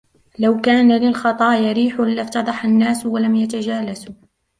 لَوْ 0.39 0.61
كَانَ 0.61 0.97
لِلْخَطَايَا 0.97 1.71
رِيحٌ 1.71 1.99
لَافْتَضَحَ 2.01 2.65
النَّاسُ 2.65 3.05
وَلَمْ 3.05 3.35
يَتَجَالَسُوا 3.35 4.13